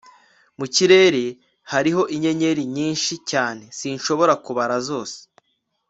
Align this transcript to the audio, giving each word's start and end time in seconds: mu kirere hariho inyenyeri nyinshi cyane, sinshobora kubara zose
mu 0.57 0.65
kirere 0.75 1.23
hariho 1.71 2.01
inyenyeri 2.15 2.63
nyinshi 2.75 3.13
cyane, 3.29 3.63
sinshobora 3.77 4.33
kubara 4.45 4.75
zose 4.87 5.17